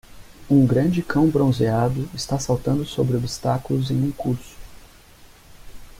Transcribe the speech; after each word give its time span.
Um 0.49 0.65
grande 0.65 1.03
cão 1.03 1.29
bronzeado 1.29 2.09
está 2.15 2.39
saltando 2.39 2.83
sobre 2.83 3.15
obstáculos 3.17 3.91
em 3.91 4.01
um 4.07 4.11
curso. 4.11 4.55